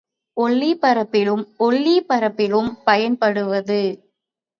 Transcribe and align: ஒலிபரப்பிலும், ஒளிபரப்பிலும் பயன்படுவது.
ஒலிபரப்பிலும், 0.37 1.43
ஒளிபரப்பிலும் 1.59 2.71
பயன்படுவது. 2.83 3.81